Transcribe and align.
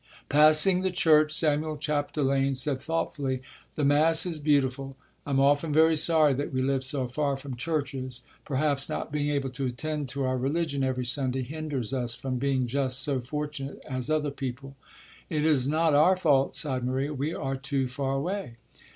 Passing 0.29 0.81
the 0.81 0.89
church, 0.89 1.31
Samuel 1.31 1.77
Chapdelaine 1.77 2.55
said 2.55 2.81
thoughtfully 2.81 3.43
"The 3.75 3.85
mass 3.85 4.25
is 4.25 4.39
beautiful. 4.39 4.95
I 5.27 5.29
am 5.29 5.39
often 5.39 5.71
very 5.71 5.95
sorry 5.95 6.33
that 6.33 6.51
we 6.51 6.63
live 6.63 6.83
so 6.83 7.05
far 7.05 7.37
from 7.37 7.55
churches. 7.55 8.23
Perhaps 8.43 8.89
not 8.89 9.11
being 9.11 9.29
able 9.29 9.51
to 9.51 9.67
attend 9.67 10.09
to 10.09 10.23
our 10.25 10.37
religion 10.39 10.83
every 10.83 11.05
Sunday 11.05 11.43
hinders 11.43 11.93
us 11.93 12.15
from 12.15 12.39
being 12.39 12.65
just 12.65 13.03
so 13.03 13.19
fortunate 13.21 13.79
as 13.87 14.09
other 14.09 14.31
people." 14.31 14.75
"It 15.29 15.45
is 15.45 15.67
not 15.67 15.93
our 15.93 16.15
fault," 16.15 16.55
sighed 16.55 16.83
Maria, 16.83 17.13
"we 17.13 17.35
are 17.35 17.55
too 17.55 17.87
far 17.87 18.13
away." 18.15 18.55